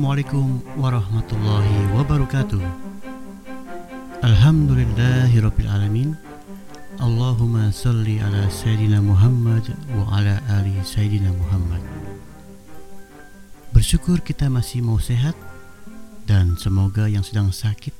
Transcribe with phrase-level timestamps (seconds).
[0.00, 2.64] Assalamualaikum warahmatullahi wabarakatuh
[4.24, 6.16] Alhamdulillahirrabbilalamin
[6.96, 11.84] Allahumma salli ala Sayyidina Muhammad wa ala ali Sayyidina Muhammad
[13.76, 15.36] Bersyukur kita masih mau sehat
[16.24, 17.92] dan semoga yang sedang sakit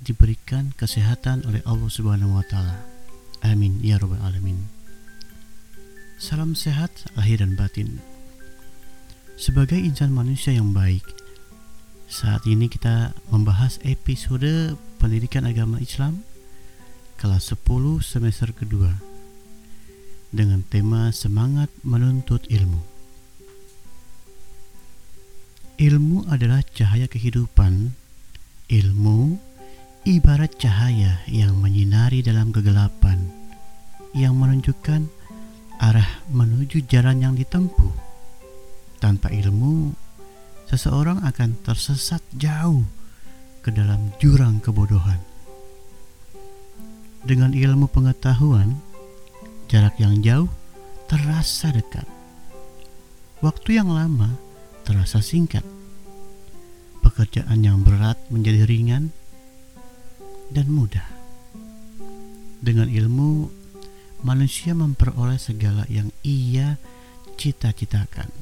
[0.00, 2.80] diberikan kesehatan oleh Allah Subhanahu wa taala.
[3.44, 4.56] Amin ya rabbal alamin.
[6.16, 8.00] Salam sehat lahir dan batin.
[9.36, 11.04] Sebagai insan manusia yang baik,
[12.22, 16.22] saat ini kita membahas episode pendidikan agama Islam
[17.18, 17.66] kelas 10
[17.98, 18.94] semester kedua
[20.30, 22.78] dengan tema semangat menuntut ilmu.
[25.82, 27.90] Ilmu adalah cahaya kehidupan.
[28.70, 29.18] Ilmu
[30.06, 33.18] ibarat cahaya yang menyinari dalam kegelapan,
[34.14, 35.10] yang menunjukkan
[35.82, 37.90] arah menuju jalan yang ditempuh
[39.02, 39.90] tanpa ilmu,
[40.72, 42.80] seseorang akan tersesat jauh
[43.60, 45.20] ke dalam jurang kebodohan.
[47.28, 48.80] Dengan ilmu pengetahuan,
[49.68, 50.48] jarak yang jauh
[51.12, 52.08] terasa dekat.
[53.44, 54.32] Waktu yang lama
[54.88, 55.62] terasa singkat.
[57.04, 59.12] Pekerjaan yang berat menjadi ringan
[60.48, 61.04] dan mudah.
[62.64, 63.52] Dengan ilmu,
[64.24, 66.80] manusia memperoleh segala yang ia
[67.36, 68.41] cita-citakan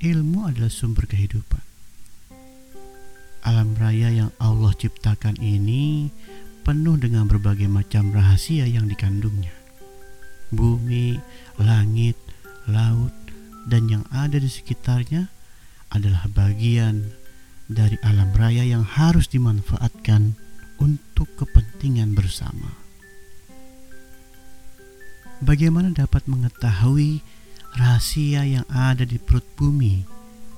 [0.00, 1.60] ilmu adalah sumber kehidupan.
[3.44, 6.08] Alam raya yang Allah ciptakan ini
[6.64, 9.52] penuh dengan berbagai macam rahasia yang dikandungnya.
[10.52, 11.16] Bumi,
[11.60, 12.16] langit,
[12.68, 13.12] laut,
[13.68, 15.28] dan yang ada di sekitarnya
[15.92, 17.12] adalah bagian
[17.70, 20.34] dari alam raya yang harus dimanfaatkan
[20.80, 22.76] untuk kepentingan bersama.
[25.40, 27.24] Bagaimana dapat mengetahui
[27.76, 30.02] rahasia yang ada di perut bumi,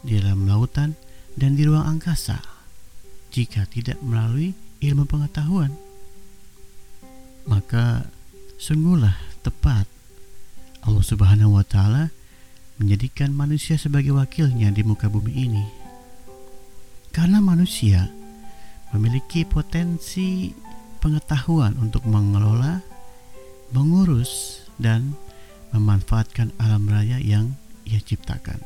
[0.04, 0.96] di dalam lautan,
[1.36, 2.40] dan di ruang angkasa
[3.32, 4.52] jika tidak melalui
[4.84, 5.72] ilmu pengetahuan.
[7.48, 8.06] Maka
[8.60, 9.88] sungguhlah tepat
[10.82, 12.12] Allah Subhanahu wa taala
[12.78, 15.64] menjadikan manusia sebagai wakilnya di muka bumi ini.
[17.12, 18.08] Karena manusia
[18.90, 20.52] memiliki potensi
[20.98, 22.80] pengetahuan untuk mengelola,
[23.74, 25.14] mengurus, dan
[25.72, 27.56] memanfaatkan alam raya yang
[27.88, 28.60] ia ciptakan.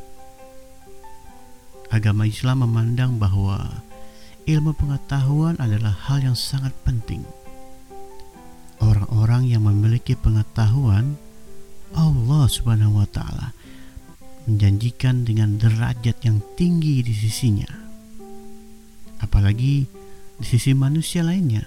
[1.88, 3.82] Agama Islam memandang bahwa
[4.46, 7.22] ilmu pengetahuan adalah hal yang sangat penting.
[8.82, 11.16] Orang-orang yang memiliki pengetahuan,
[11.94, 13.54] Allah Subhanahu wa taala
[14.46, 17.66] menjanjikan dengan derajat yang tinggi di sisinya.
[19.22, 19.86] Apalagi
[20.36, 21.66] di sisi manusia lainnya.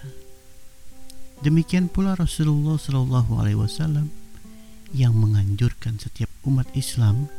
[1.40, 4.12] Demikian pula Rasulullah Shallallahu alaihi wasallam
[4.94, 7.30] yang menganjurkan setiap umat Islam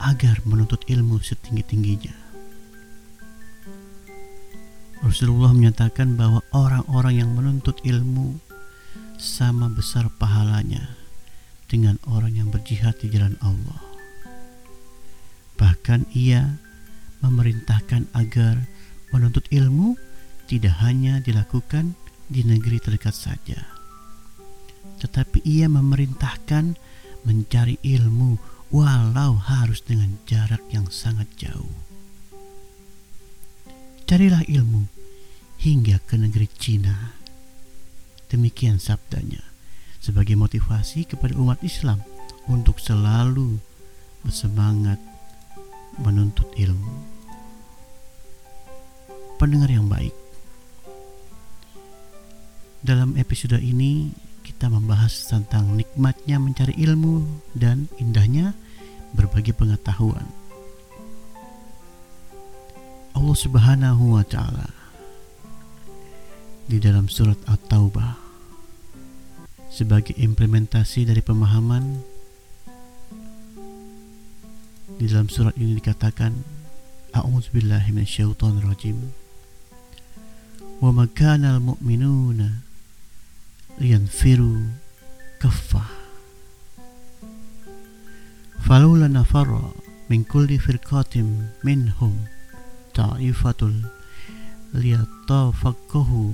[0.00, 2.12] agar menuntut ilmu setinggi-tingginya.
[5.00, 8.36] Rasulullah menyatakan bahwa orang-orang yang menuntut ilmu
[9.16, 10.92] sama besar pahalanya
[11.68, 13.80] dengan orang yang berjihad di jalan Allah.
[15.56, 16.60] Bahkan ia
[17.24, 18.60] memerintahkan agar
[19.12, 19.96] menuntut ilmu
[20.48, 21.96] tidak hanya dilakukan
[22.28, 23.79] di negeri terdekat saja
[25.00, 26.76] tetapi ia memerintahkan
[27.24, 28.36] mencari ilmu
[28.70, 31.74] walau harus dengan jarak yang sangat jauh.
[34.06, 34.86] Carilah ilmu
[35.60, 37.16] hingga ke negeri Cina.
[38.30, 39.42] Demikian sabdanya
[39.98, 42.00] sebagai motivasi kepada umat Islam
[42.46, 43.58] untuk selalu
[44.22, 44.98] bersemangat
[46.00, 46.94] menuntut ilmu.
[49.36, 50.12] Pendengar yang baik,
[52.80, 54.12] dalam episode ini
[54.42, 57.24] kita membahas tentang nikmatnya mencari ilmu
[57.56, 58.56] dan indahnya
[59.14, 60.26] berbagi pengetahuan.
[63.16, 64.70] Allah Subhanahu wa taala
[66.70, 68.14] di dalam surat At-Taubah
[69.70, 72.00] sebagai implementasi dari pemahaman
[74.98, 76.32] di dalam surat ini dikatakan
[77.10, 78.98] A'udzubillahi minasyaitonirrajim
[80.80, 82.69] Wa makana al-mu'minuna
[83.81, 84.61] ينفروا
[85.41, 85.81] كفة
[88.65, 89.71] فلولا نفر
[90.09, 92.25] من كل فرقة منهم
[92.95, 93.81] طائفة
[94.73, 96.31] ليتفقهوا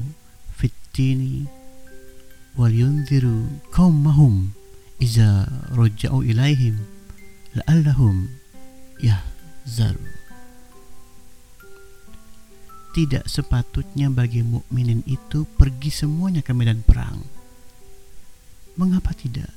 [0.57, 1.45] في الدين
[2.57, 4.49] ولينذروا قومهم
[5.01, 6.75] إذا رجعوا إليهم
[7.55, 8.27] لعلهم
[9.03, 10.21] يحذرون
[12.91, 17.04] tidak sepatutnya bagi mukminin itu pergi semuanya ke medan perang.
[18.76, 19.48] Mengapa tidak?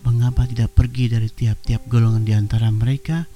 [0.00, 3.28] Mengapa tidak pergi dari tiap-tiap golongan di antara mereka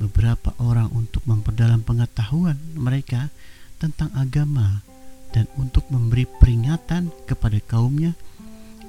[0.00, 3.28] beberapa orang untuk memperdalam pengetahuan mereka
[3.76, 4.80] tentang agama
[5.36, 8.16] dan untuk memberi peringatan kepada kaumnya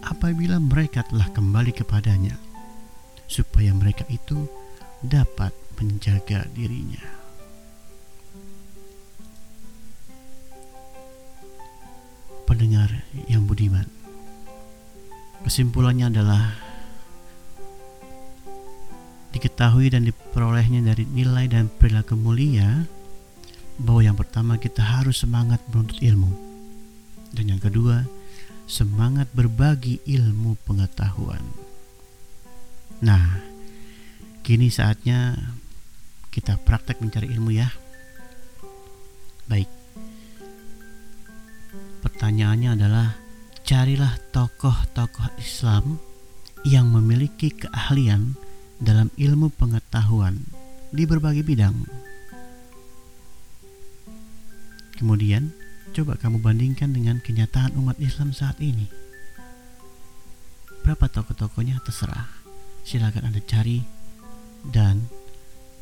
[0.07, 2.39] apabila mereka telah kembali kepadanya
[3.27, 4.47] supaya mereka itu
[5.03, 7.03] dapat menjaga dirinya.
[12.47, 14.02] Pendengar yang budiman,
[15.43, 16.55] kesimpulannya adalah
[19.35, 22.87] diketahui dan diperolehnya dari nilai dan perilaku mulia
[23.81, 26.31] bahwa yang pertama kita harus semangat menuntut ilmu
[27.33, 28.05] dan yang kedua
[28.69, 31.43] semangat berbagi ilmu pengetahuan.
[33.03, 33.41] Nah,
[34.45, 35.35] kini saatnya
[36.31, 37.67] kita praktek mencari ilmu ya.
[39.51, 39.67] Baik.
[41.99, 43.07] Pertanyaannya adalah
[43.63, 45.95] carilah tokoh-tokoh Islam
[46.67, 48.35] yang memiliki keahlian
[48.83, 50.35] dalam ilmu pengetahuan
[50.91, 51.75] di berbagai bidang.
[54.99, 55.55] Kemudian,
[55.95, 58.87] coba kamu bandingkan dengan kenyataan umat Islam saat ini.
[60.83, 62.27] Berapa tokoh-tokohnya terserah.
[62.83, 63.79] Silakan Anda cari
[64.67, 65.07] dan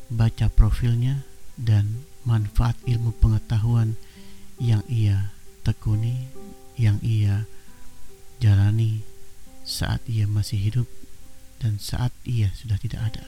[0.06, 1.26] baca profilnya
[1.58, 3.98] dan manfaat ilmu pengetahuan
[4.62, 5.34] yang ia
[5.66, 6.30] tekuni,
[6.78, 7.42] yang ia
[8.42, 9.06] jalani
[9.62, 10.88] saat ia masih hidup
[11.62, 13.22] dan saat ia sudah tidak ada.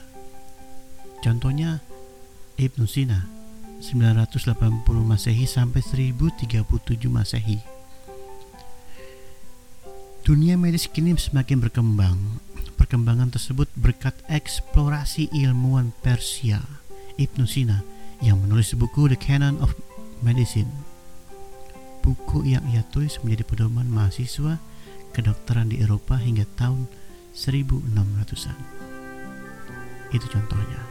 [1.23, 1.79] Contohnya
[2.59, 3.23] Ibnu Sina
[3.79, 6.67] 980 Masehi sampai 1037
[7.07, 7.63] Masehi.
[10.27, 12.43] Dunia medis kini semakin berkembang.
[12.75, 16.59] Perkembangan tersebut berkat eksplorasi ilmuwan Persia
[17.15, 17.87] Ibnu Sina
[18.19, 19.71] yang menulis buku The Canon of
[20.19, 20.67] Medicine.
[22.03, 24.59] Buku yang ia tulis menjadi pedoman mahasiswa
[25.15, 26.91] kedokteran di Eropa hingga tahun
[27.31, 28.57] 1600-an.
[30.11, 30.81] Itu contohnya.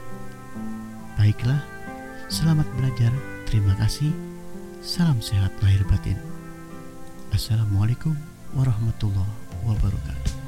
[1.21, 1.61] Baiklah,
[2.33, 3.13] selamat belajar.
[3.45, 4.11] Terima kasih.
[4.81, 6.17] Salam sehat lahir batin.
[7.37, 8.17] Assalamualaikum
[8.57, 9.29] warahmatullahi
[9.69, 10.44] wabarakatuh.